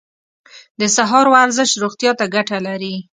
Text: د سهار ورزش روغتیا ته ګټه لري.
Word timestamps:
د 0.79 0.81
سهار 0.95 1.25
ورزش 1.35 1.69
روغتیا 1.83 2.11
ته 2.19 2.25
ګټه 2.35 2.57
لري. 2.67 2.95